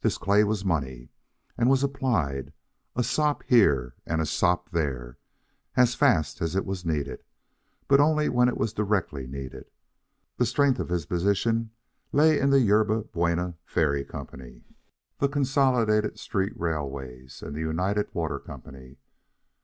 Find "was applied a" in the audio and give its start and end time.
1.70-3.04